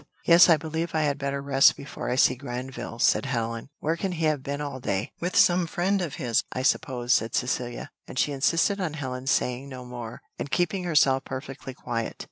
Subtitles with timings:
[0.25, 4.13] "Yes, I believe I had better rest before I see Granville," said Helen: "where can
[4.13, 8.17] he have been all day?" "With some friend of his, I suppose," said Cecilia, and
[8.17, 12.15] she insisted on Helen's saying no more, and keeping herself perfectly quiet.